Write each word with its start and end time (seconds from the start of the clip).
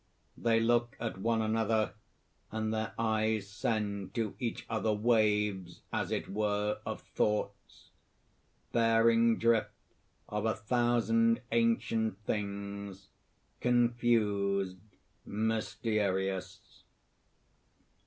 They 0.35 0.59
look 0.59 0.97
at 0.99 1.19
one 1.19 1.43
another; 1.43 1.93
and 2.51 2.73
their 2.73 2.95
eyes 2.97 3.47
send 3.47 4.15
to 4.15 4.33
each 4.39 4.65
other 4.67 4.91
waves, 4.91 5.83
as 5.93 6.11
it 6.11 6.27
were, 6.27 6.79
of 6.87 7.01
thoughts, 7.03 7.91
bearing 8.71 9.37
drift 9.37 9.69
of 10.27 10.47
a 10.47 10.55
thousand 10.55 11.41
ancient 11.51 12.17
things, 12.25 13.09
confused, 13.59 14.79
mysterious. 15.23 16.81